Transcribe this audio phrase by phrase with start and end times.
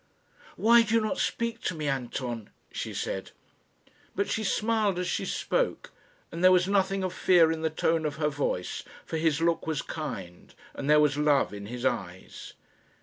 [0.55, 3.29] "Why do you not speak to me, Anton?" she said.
[4.15, 5.91] But she smiled as she spoke,
[6.31, 9.67] and there was nothing of fear in the tone of her voice, for his look
[9.67, 12.53] was kind, and there was love in his eyes.